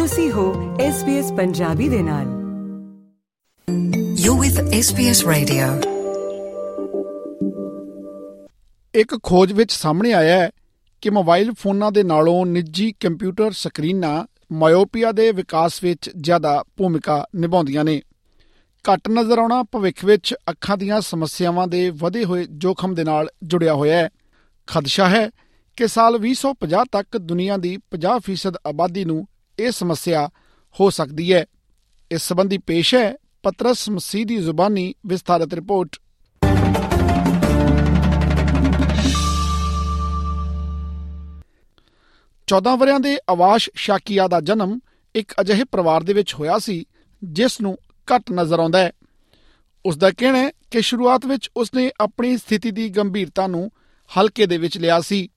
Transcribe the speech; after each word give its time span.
ਤੁਸੀਂ 0.00 0.32
ਹੋ 0.32 0.76
SBS 0.76 1.36
ਪੰਜਾਬੀ 1.36 1.88
ਦੇ 1.88 2.02
ਨਾਲ। 2.02 2.26
You're 4.12 4.40
with 4.40 4.62
SBS 4.66 5.30
Radio. 5.32 5.90
ਇੱਕ 8.94 9.22
ਖੋਜ 9.22 9.52
ਵਿੱਚ 9.52 9.72
ਸਾਹਮਣੇ 9.72 10.12
ਆਇਆ 10.12 10.38
ਹੈ 10.38 10.50
ਕਿ 11.00 11.10
ਮੋਬਾਈਲ 11.10 11.52
ਫੋਨਾਂ 11.52 11.92
ਦੇ 11.92 12.02
ਨਾਲੋਂ 12.02 12.46
ਨਿੱਜੀ 12.46 12.92
ਕੰਪਿਊਟਰ 12.92 13.52
ਸਕਰੀਨਾਂ 13.52 14.24
ਮਾਇਓਪੀਆ 14.52 15.12
ਦੇ 15.12 15.32
ਵਿਕਾਸ 15.32 15.82
ਵਿੱਚ 15.82 16.10
ਜ਼ਿਆਦਾ 16.20 16.64
ਭੂਮਿਕਾ 16.76 17.26
ਨਿਭਾਉਂਦੀਆਂ 17.36 17.84
ਨੇ। 17.84 18.02
ਘੱਟ 18.92 19.08
ਨਜ਼ਰ 19.08 19.38
ਆਉਣਾ 19.38 19.62
ਭਵਿੱਖ 19.62 20.04
ਵਿੱਚ 20.04 20.34
ਅੱਖਾਂ 20.50 20.76
ਦੀਆਂ 20.76 21.00
ਸਮੱਸਿਆਵਾਂ 21.00 21.68
ਦੇ 21.68 21.90
ਵਧੇ 21.90 22.24
ਹੋਏ 22.24 22.46
ਜੋਖਮ 22.50 22.94
ਦੇ 22.94 23.04
ਨਾਲ 23.04 23.28
ਜੁੜਿਆ 23.42 23.74
ਹੋਇਆ 23.74 23.96
ਹੈ। 23.96 24.10
ਖਦਸ਼ਾ 24.66 25.08
ਹੈ 25.08 25.30
ਕਿ 25.76 25.88
ਸਾਲ 25.88 26.18
2050 26.18 26.84
ਤੱਕ 26.92 27.18
ਦੁਨੀਆ 27.18 27.56
ਦੀ 27.56 27.78
50% 27.90 28.54
ਆਬਾਦੀ 28.66 29.04
ਨੂੰ 29.04 29.26
ਇਹ 29.58 29.70
ਸਮੱਸਿਆ 29.70 30.30
ਹੋ 30.80 30.90
ਸਕਦੀ 30.90 31.32
ਹੈ। 31.32 31.46
ਇਸ 32.10 32.22
ਸੰਬੰਧੀ 32.22 32.58
ਪੇਸ਼ 32.58 32.94
ਹੈ 32.94 33.14
ਪਤਰਸ 33.42 33.88
ਮਸੀਹ 33.88 34.26
ਦੀ 34.26 34.36
ਜ਼ੁਬਾਨੀ 34.36 34.94
ਵਿਸਥਾਰਤ 35.06 35.54
ਰਿਪੋਰਟ। 35.54 35.96
14 42.46 42.76
ਵਰਿਆਂ 42.76 43.00
ਦੇ 43.00 43.18
ਆਵਾਸ਼ 43.30 43.70
ਸ਼ਾਕੀਆ 43.74 44.28
ਦਾ 44.28 44.40
ਜਨਮ 44.40 44.80
ਇੱਕ 45.14 45.34
ਅਜਿਹੇ 45.40 45.64
ਪਰਿਵਾਰ 45.64 46.02
ਦੇ 46.02 46.12
ਵਿੱਚ 46.12 46.34
ਹੋਇਆ 46.34 46.58
ਸੀ, 46.58 46.84
ਜਿਸ 47.24 47.60
ਨੂੰ 47.60 47.78
ਘੱਟ 48.14 48.32
ਨਜ਼ਰ 48.32 48.58
ਆਉਂਦਾ 48.58 48.78
ਹੈ। 48.78 48.92
ਉਸ 49.86 49.96
ਦਾ 49.96 50.10
ਕਹਿਣਾ 50.10 50.38
ਹੈ 50.38 50.50
ਕਿ 50.70 50.82
ਸ਼ੁਰੂਆਤ 50.82 51.26
ਵਿੱਚ 51.26 51.50
ਉਸਨੇ 51.56 51.90
ਆਪਣੀ 52.00 52.36
ਸਥਿਤੀ 52.36 52.70
ਦੀ 52.70 52.88
ਗੰਭੀਰਤਾ 52.88 53.46
ਨੂੰ 53.46 53.70
ਹਲਕੇ 54.18 54.46
ਦੇ 54.46 54.58
ਵਿੱਚ 54.58 54.78
ਲਿਆ 54.78 55.00
ਸੀ। 55.00 55.28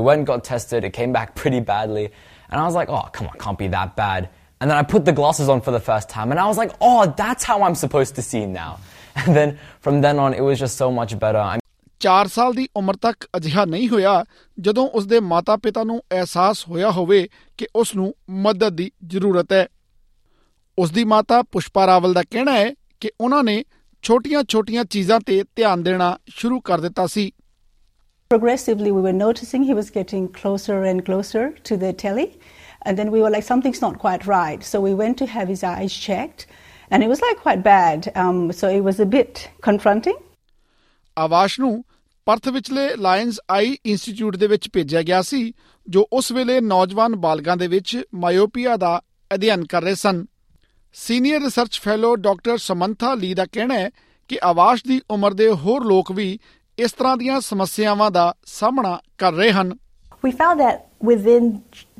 Went 0.00 0.18
and 0.18 0.26
got 0.28 0.44
tested, 0.44 0.84
it 0.84 0.92
came 0.92 1.12
back 1.12 1.34
pretty 1.34 1.58
badly. 1.58 2.04
And 2.50 2.60
I 2.60 2.64
was 2.64 2.76
like, 2.76 2.88
oh, 2.88 3.08
come 3.12 3.26
on, 3.26 3.36
can't 3.36 3.58
be 3.58 3.66
that 3.68 3.96
bad. 3.96 4.28
And 4.60 4.70
then 4.70 4.78
I 4.78 4.84
put 4.84 5.04
the 5.04 5.12
glasses 5.12 5.48
on 5.48 5.60
for 5.60 5.72
the 5.72 5.80
first 5.80 6.08
time, 6.08 6.30
and 6.30 6.38
I 6.38 6.46
was 6.46 6.56
like, 6.56 6.70
oh, 6.80 7.12
that's 7.16 7.42
how 7.42 7.64
I'm 7.64 7.74
supposed 7.74 8.14
to 8.14 8.22
see 8.22 8.46
now. 8.46 8.78
And 9.16 9.34
then 9.34 9.58
from 9.80 10.00
then 10.00 10.20
on, 10.20 10.34
it 10.34 10.40
was 10.40 10.60
just 10.60 10.76
so 10.76 10.92
much 10.92 11.18
better. 11.18 11.38
I 11.38 11.58
4 12.00 12.28
ਸਾਲ 12.32 12.52
ਦੀ 12.54 12.68
ਉਮਰ 12.76 12.96
ਤੱਕ 13.02 13.26
ਅਜਿਹਾ 13.36 13.64
ਨਹੀਂ 13.64 13.88
ਹੋਇਆ 13.88 14.24
ਜਦੋਂ 14.58 14.86
ਉਸਦੇ 14.98 15.20
ਮਾਤਾ-ਪਿਤਾ 15.30 15.82
ਨੂੰ 15.84 15.98
ਅਹਿਸਾਸ 16.12 16.66
ਹੋਇਆ 16.68 16.90
ਹੋਵੇ 16.98 17.26
ਕਿ 17.58 17.66
ਉਸ 17.76 17.94
ਨੂੰ 17.96 18.12
ਮਦਦ 18.44 18.76
ਦੀ 18.76 18.90
ਜ਼ਰੂਰਤ 19.14 19.52
ਹੈ 19.52 19.66
ਉਸ 20.78 20.90
ਦੀ 20.90 21.04
ਮਾਤਾ 21.14 21.42
ਪੁਸ਼ਪਾ 21.52 21.86
ਰਾਵਲ 21.86 22.14
ਦਾ 22.14 22.22
ਕਹਿਣਾ 22.30 22.52
ਹੈ 22.58 22.70
ਕਿ 23.00 23.10
ਉਹਨਾਂ 23.20 23.42
ਨੇ 23.44 23.62
ਛੋਟੀਆਂ-ਛੋਟੀਆਂ 24.04 24.84
ਚੀਜ਼ਾਂ 24.84 25.20
ਤੇ 25.26 25.42
ਧਿਆਨ 25.56 25.82
ਦੇਣਾ 25.82 26.16
ਸ਼ੁਰੂ 26.36 26.60
ਕਰ 26.60 26.80
ਦਿੱਤਾ 26.80 27.06
ਸੀ 27.06 27.30
Progressively, 28.30 28.90
we 28.92 29.00
were 29.00 29.14
noticing 29.14 29.62
he 29.62 29.72
was 29.72 29.88
getting 29.88 30.28
closer 30.28 30.84
and 30.84 31.02
closer 31.02 31.52
to 31.64 31.78
the 31.78 31.94
telly. 31.94 32.38
And 32.82 32.98
then 32.98 33.10
we 33.10 33.22
were 33.22 33.30
like, 33.30 33.42
something's 33.42 33.80
not 33.80 33.98
quite 33.98 34.26
right. 34.26 34.62
So 34.62 34.82
we 34.82 34.92
went 34.92 35.16
to 35.18 35.26
have 35.26 35.48
his 35.48 35.64
eyes 35.64 35.94
checked. 35.96 36.46
And 36.90 37.02
it 37.02 37.08
was 37.08 37.22
like 37.22 37.38
quite 37.38 37.62
bad. 37.62 38.12
Um, 38.14 38.52
so 38.52 38.68
it 38.68 38.80
was 38.80 39.00
a 39.00 39.06
bit 39.06 39.48
confronting. 39.62 40.18
ਆਵਾਸ਼ 41.16 41.58
ਨੂੰ 41.60 41.72
Perth 42.26 42.48
ਵਿਚਲੇ 42.48 42.88
lions 42.96 43.40
ਆਈ 43.50 43.76
institute 43.86 44.36
ਦੇ 44.36 44.46
ਵਿੱਚ 44.46 44.68
ਭੇਜਿਆ 44.72 45.02
ਗਿਆ 45.02 45.22
ਸੀ 45.22 45.42
ਜੋ 45.86 46.06
ਉਸ 46.18 46.30
ਵੇਲੇ 46.32 46.60
ਨੌਜਵਾਨ 46.60 47.16
ਬਾਲਗਾਂ 47.24 47.56
ਦੇ 47.56 47.68
ਵਿੱਚ 47.68 47.96
ਮਾਇਓਪੀਆ 48.24 48.76
ਦਾ 48.76 49.00
ਅਧਿਐਨ 49.30 49.64
ਕਰ 49.70 49.82
ਰਹੇ 49.82 49.94
ਸਨ 50.02 50.24
senior 50.96 51.40
research 51.44 51.80
fellow 51.84 52.14
doctor 52.28 52.58
Samantha 52.66 53.14
Lee 53.14 53.32
ਦਾ 53.34 53.46
ਕਹਿਣਾ 53.52 53.78
ਹੈ 53.78 53.90
ਕਿ 54.30 54.38
ਆਵਾਸ਼ 54.44 54.86
ਦੀ 54.86 55.00
ਉਮਰ 55.10 55.34
ਦੇ 55.34 55.50
ਹੋਰ 55.64 55.84
ਲੋਕ 55.84 56.12
ਵੀ 56.12 56.38
ਇਸ 56.78 56.92
ਤਰ੍ਹਾਂ 56.92 57.16
ਦੀਆਂ 57.16 57.40
ਸਮੱਸਿਆਵਾਂ 57.40 58.10
ਦਾ 58.10 58.32
ਸਾਹਮਣਾ 58.46 58.98
ਕਰ 59.18 59.32
ਰਹੇ 59.32 59.52
ਹਨ 59.52 59.76
We 60.26 60.30
found 60.32 60.60
that 60.60 60.78
within 61.08 61.44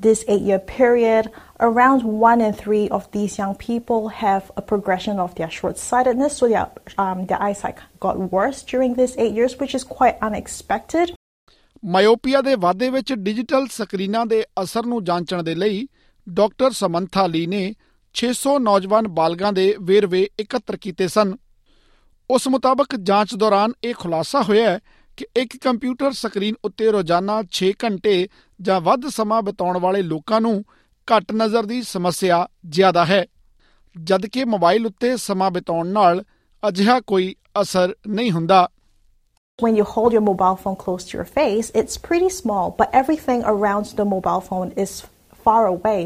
this 0.04 0.22
eight 0.32 0.40
year 0.42 0.58
period, 0.68 1.26
around 1.60 2.06
one 2.22 2.40
in 2.46 2.54
three 2.54 2.80
of 2.96 3.04
these 3.12 3.36
young 3.38 3.52
people 3.60 4.08
have 4.20 4.48
a 4.60 4.64
progression 4.70 5.20
of 5.24 5.36
their 5.36 5.48
short 5.58 5.78
sightedness. 5.82 6.38
So 6.38 6.48
their, 6.52 6.64
um, 7.04 7.20
their 7.26 7.38
eyesight 7.48 7.82
got 8.06 8.18
worse 8.32 8.62
during 8.72 8.96
these 9.00 9.14
eight 9.16 9.38
years, 9.40 9.54
which 9.60 9.76
is 9.80 9.86
quite 9.92 10.24
unexpected. 10.28 11.14
ਮਾਇਓਪੀਆ 11.82 12.40
ਦੇ 12.42 12.54
ਵਾਧੇ 12.56 12.88
ਵਿੱਚ 12.90 13.12
digital 13.18 13.66
ਸਕਰੀਨਾਂ 13.72 14.24
ਦੇ 14.26 14.44
ਅਸਰ 14.62 14.86
ਨੂੰ 14.86 15.02
ਜਾਂਚਣ 15.04 15.42
ਦੇ 15.42 15.54
ਲਈ 15.54 15.86
doctor 16.26 16.70
Samantha 16.78 17.26
ਲੀ 17.26 17.46
ਨੇ 17.46 17.62
600 18.14 18.56
ਨੌਜਵਾਨ 18.62 19.08
ਬਾਲਗਾਂ 19.18 19.52
ਦੇ 19.52 19.74
ਵੇਰਵੇ 19.90 20.28
ਇਕੱਤਰ 20.40 20.76
ਕੀਤੇ 20.86 21.08
ਸਨ 21.08 21.36
ਉਸ 22.30 22.46
ਮੁਤਾਬਕ 22.48 22.94
ਜਾਂਚ 22.96 23.34
ਦੌਰਾਨ 23.34 23.72
ਇਹ 23.84 23.94
ਖੁਲਾਸਾ 23.94 24.42
ਹੋਇਆ 24.42 24.70
ਹੈ 24.70 24.78
ਕਿ 25.18 25.26
ਇੱਕ 25.36 25.56
ਕੰਪਿਊਟਰ 25.62 26.12
ਸਕਰੀਨ 26.12 26.54
ਉੱਤੇ 26.64 26.90
ਰੋਜ਼ਾਨਾ 26.92 27.36
6 27.58 27.70
ਘੰਟੇ 27.84 28.16
ਜਾਂ 28.60 28.80
ਵੱਧ 28.80 29.08
ਸਮਾਂ 29.08 29.42
ਬਿਤਾਉਣ 29.42 29.78
ਵਾਲੇ 29.78 30.02
ਲੋਕਾਂ 30.02 30.40
ਨੂੰ 30.40 30.52
ਘੱਟ 31.08 31.32
ਨਜ਼ਰ 31.32 31.66
ਦੀ 31.66 31.80
ਸਮੱਸਿਆ 31.82 32.46
ਜ਼ਿਆਦਾ 32.68 33.04
ਹੈ 33.04 33.24
ਜਦਕਿ 33.96 34.44
ਮੋਬਾਈਲ 34.44 34.86
ਉੱਤੇ 34.86 35.16
ਸਮਾਂ 35.16 35.50
ਬਿਤਾਉਣ 35.50 35.86
ਨਾਲ 35.92 36.22
ਅਜਿਹਾ 36.62 37.00
ਕੋਈ 37.06 37.34
ਅਸਰ 37.60 37.94
ਨਹੀਂ 38.08 38.32
ਹੁੰਦਾ 38.32 38.66
When 39.58 39.76
you 39.76 39.84
hold 39.86 40.12
your 40.14 40.24
mobile 40.24 40.56
phone 40.56 40.76
close 40.76 41.04
to 41.06 41.16
your 41.16 41.28
face, 41.28 41.70
it's 41.78 41.96
pretty 42.02 42.28
small, 42.34 42.68
but 42.80 42.92
everything 42.98 43.40
around 43.52 43.88
the 44.00 44.04
mobile 44.10 44.42
phone 44.42 44.68
is 44.82 44.92
far 45.46 45.62
away. 45.68 45.96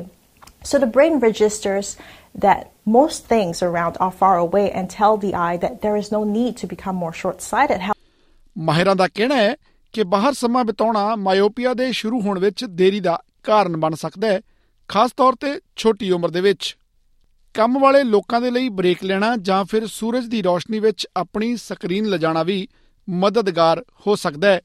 So 0.64 0.78
the 0.78 0.90
brain 0.96 1.18
registers 1.18 1.88
that 2.34 2.70
most 2.86 3.26
things 3.32 3.62
around 3.62 3.96
are 4.00 4.12
far 4.12 4.36
away 4.38 4.64
and 4.72 4.90
tell 4.90 5.16
the 5.24 5.32
eye 5.34 5.56
that 5.64 5.80
there 5.82 5.96
is 5.96 6.10
no 6.12 6.22
need 6.24 6.56
to 6.62 6.68
become 6.74 6.96
more 7.04 7.12
short 7.22 7.42
sighted. 7.42 7.80
ਮਾਹਿਰਾਂ 8.56 8.96
ਦਾ 8.96 9.08
ਕਹਿਣਾ 9.08 9.36
ਹੈ 9.36 9.54
ਕਿ 9.94 10.04
ਬਾਹਰ 10.04 10.32
ਸਮਾਂ 10.32 10.64
ਬਿਤਾਉਣਾ 10.64 11.16
ਮਾਇਓਪੀਆ 11.16 11.74
ਦੇ 11.74 11.90
ਸ਼ੁਰੂ 11.92 12.20
ਹੋਣ 12.20 12.38
ਵਿੱਚ 12.38 12.64
ਦੇਰੀ 12.64 13.00
ਦਾ 13.00 13.18
ਕਾਰਨ 13.42 13.76
ਬਣ 13.76 13.94
ਸਕਦਾ 13.94 14.28
ਹੈ, 14.28 14.40
ਖਾਸ 14.88 15.12
ਤੌਰ 15.16 15.34
ਤੇ 15.40 15.60
ਛੋਟੀ 15.76 16.10
ਉਮਰ 16.10 16.30
ਦੇ 16.30 16.40
ਵਿੱਚ 16.40 16.76
ਕੰਮ 17.54 17.78
ਵਾਲੇ 17.78 18.02
ਲੋਕਾਂ 18.04 18.40
ਦੇ 18.40 18.50
ਲਈ 18.50 18.68
ਬ੍ਰੇਕ 18.68 19.04
ਲੈਣਾ 19.04 19.36
ਜਾਂ 19.36 19.64
ਫਿਰ 19.64 19.86
ਸੂਰਜ 19.86 20.26
ਦੀ 20.26 20.42
ਰੋਸ਼ਨੀ 20.42 20.78
ਵਿੱਚ 20.78 21.06
ਆਪਣੀ 21.16 21.56
ਸਕਰੀਨ 21.56 22.06
ਲਿਜਾਣਾ 22.06 22.42
ਵੀ 22.42 22.68
ਮਦਦਗਾਰ 23.08 23.84
ਹੋ 24.06 24.14
ਸਕਦਾ 24.16 24.48
ਹੈ 24.48 24.60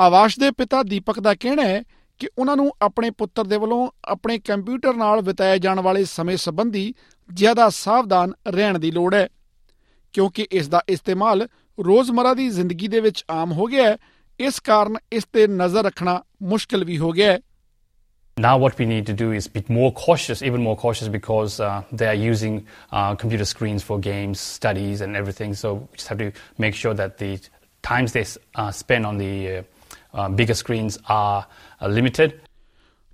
ਆਵਾਸ਼ 0.00 0.38
ਦੇ 0.40 0.50
ਪਿਤਾ 0.50 0.82
ਦੀਪਕ 0.82 1.20
ਦਾ 1.20 1.34
ਕਹਿਣਾ 1.34 1.62
ਹੈ 1.62 1.82
ਕਿ 2.20 2.28
ਉਹਨਾਂ 2.38 2.56
ਨੂੰ 2.56 2.70
ਆਪਣੇ 2.82 3.10
ਪੁੱਤਰ 3.10 3.44
ਦੇ 3.44 3.56
ਵੱਲੋਂ 3.56 3.88
ਆਪਣੇ 4.12 4.38
ਕੰਪਿਊਟਰ 4.38 4.94
ਨਾਲ 4.94 5.20
ਬਿਤਾਏ 5.22 5.58
ਜਾਣ 5.58 5.80
ਵਾਲੇ 5.80 6.04
ਸਮੇਂ 6.04 6.36
ਸੰਬੰਧੀ 6.36 6.92
ਜ਼ਿਆਦਾ 7.30 7.68
ਸਾਵਧਾਨ 7.68 8.32
ਰਹਿਣ 8.48 8.78
ਦੀ 8.78 8.90
ਲੋੜ 8.90 9.14
ਹੈ 9.14 9.28
ਕਿਉਂਕਿ 10.14 10.46
ਇਸ 10.50 10.68
ਦਾ 10.68 10.82
ਇਸਤੇਮਾਲ 10.88 11.46
ਰੋਜ਼ਮਰਾ 11.78 12.34
ਦੀ 12.34 12.48
ਜ਼ਿੰਦਗੀ 12.50 12.88
ਦੇ 12.88 13.00
ਵਿੱਚ 13.00 13.24
ਆਮ 13.30 13.52
ਹੋ 13.52 13.66
ਗਿਆ 13.66 13.84
ਹੈ 13.84 13.96
ਇਸ 14.40 14.60
ਕਾਰਨ 14.60 14.96
ਇਸ 15.12 15.24
ਤੇ 15.32 15.46
ਨਜ਼ਰ 15.46 15.84
ਰੱਖਣਾ 15.84 16.22
ਮੁਸ਼ਕਲ 16.52 16.84
ਵੀ 16.84 16.98
ਹੋ 16.98 17.12
ਗਿਆ 17.12 17.32
ਹੈ 17.32 17.38
Now, 18.36 18.50
what 18.56 18.78
we 18.78 18.84
need 18.86 19.06
to 19.06 19.14
do 19.14 19.24
is 19.32 19.46
be 19.48 19.60
more 19.68 19.88
cautious, 19.94 20.42
even 20.42 20.62
more 20.62 20.74
cautious, 20.76 21.08
because 21.08 21.56
uh, 21.60 21.82
they 21.92 22.06
are 22.06 22.20
using 22.20 22.54
uh, 22.90 23.14
computer 23.14 23.46
screens 23.46 23.82
for 23.82 23.98
games, 24.00 24.44
studies, 24.52 25.02
and 25.02 25.18
everything. 25.20 25.52
So 25.54 25.72
we 25.72 25.96
just 25.96 26.08
have 26.08 26.20
to 26.20 26.28
make 26.58 26.78
sure 26.82 26.94
that 26.94 27.18
the 27.18 27.28
times 27.84 28.14
they 28.14 28.24
uh, 28.54 28.70
spend 28.72 29.10
on 29.10 29.18
the 29.18 29.34
uh, 30.13 30.17
uh, 30.17 30.29
bigger 30.29 30.53
screens 30.53 30.97
are 31.09 31.45
uh, 31.81 31.87
limited. 31.87 32.29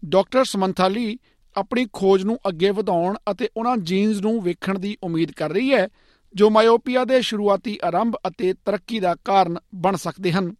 Doctor 0.05 0.43
Samantha Lee 0.43 1.17
ਆਪਣੀ 1.57 1.87
ਖੋਜ 1.93 2.23
ਨੂੰ 2.23 2.37
ਅੱਗੇ 2.47 2.71
ਵਧਾਉਣ 2.71 3.17
ਅਤੇ 3.31 3.49
ਉਹਨਾਂ 3.57 3.77
jeans 3.77 4.21
ਨੂੰ 4.21 4.41
ਵੇਖਣ 4.43 4.79
ਦੀ 4.79 4.97
ਉਮੀਦ 5.03 5.31
ਕਰ 5.31 5.49
ਰਹੀ 5.49 5.73
ਹੈ 5.73 5.87
ਜੋ 6.35 6.49
ਮਾਇਓਪੀਆ 6.49 7.05
ਦੇ 7.05 7.21
ਸ਼ੁਰੂਆਤੀ 7.21 7.79
ਆਰੰਭ 7.83 8.15
ਅਤੇ 8.27 8.53
ਤਰੱਕੀ 8.65 8.99
ਦਾ 8.99 9.15
ਕਾਰਨ 9.25 9.57
ਬਣ 9.75 9.95
ਸਕਦੇ 9.95 10.31
ਹਨ 10.31 10.53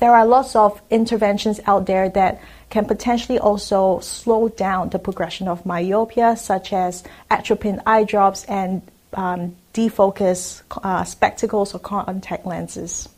There 0.00 0.14
are 0.14 0.26
lots 0.26 0.56
of 0.56 0.80
interventions 0.90 1.60
out 1.72 1.86
there 1.86 2.08
that 2.08 2.40
can 2.70 2.86
potentially 2.86 3.38
also 3.38 4.00
slow 4.00 4.48
down 4.48 4.88
the 4.88 4.98
progression 4.98 5.46
of 5.46 5.60
myopia, 5.64 6.30
such 6.36 6.72
as 6.72 7.04
atropine 7.30 7.78
eye 7.86 8.02
drops 8.02 8.44
and 8.44 8.82
um, 9.14 9.54
defocus 9.72 10.62
uh, 10.82 11.04
spectacles 11.04 11.72
or 11.72 11.78
contact 11.78 12.44
lenses. 12.44 13.08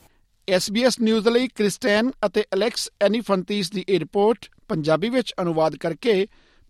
SBS 0.51 0.91
news 1.01 1.27
ਲਈ 1.27 1.47
Christine 1.47 2.11
ਅਤੇ 2.25 2.43
Alex 2.53 2.89
Anifantis 3.01 3.71
ਦੀ 3.71 3.85
ਇਹ 3.89 3.99
report 3.99 4.37
Punjabi 4.67 5.09
ਵਿੱਚ 5.09 5.33
ਅਨੁਵਾਦ 5.41 5.75
ਕਰਕੇ 5.75 6.27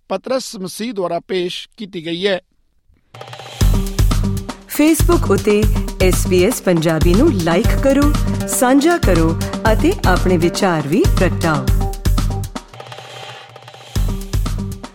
ਪਤਰਸ 0.09 0.55
ਮਸੀਹ 0.55 0.93
ਦੁਆਰਾ 0.93 1.19
ਪੇਸ਼ 1.19 1.69
ਕੀਤੀ 1.77 2.05
ਗਈ 2.05 2.27
ਹੈ। 2.27 2.41
ਫੇਸਬੁੱਕ 4.67 5.31
ਉਤੇ 5.31 5.63
SBS 6.09 6.63
ਪੰਜਾਬੀ 6.65 7.13
ਨੂੰ 7.13 7.33
ਲਾਈਕ 7.33 7.67
ਕਰੋ, 7.83 8.13
ਸਾਂਝਾ 8.47 8.97
ਕਰੋ 8.97 9.39
ਅਤੇ 9.73 9.93
ਆਪਣੇ 10.07 10.37
ਵਿਚਾਰ 10.37 10.87
ਵੀ 10.87 11.03
ਪ੍ਰਗਟਾਓ। 11.19 11.65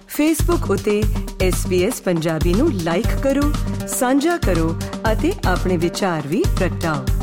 ਫੇਸਬੁੱਕ 0.09 0.71
ਉਤੇ 0.71 1.03
SBS 1.49 2.03
ਪੰਜਾਬੀ 2.05 2.55
ਨੂੰ 2.55 2.73
ਲਾਈਕ 2.73 3.23
ਕਰੋ, 3.23 3.53
ਸਾਂਝਾ 3.89 4.37
ਕਰੋ 4.37 4.81
ਅਤੇ 5.13 5.33
ਆਪਣੇ 5.49 5.77
ਵਿਚਾਰ 5.77 6.27
ਵੀ 6.27 6.45
ਪ੍ਰਗਟਾਓ। 6.59 7.18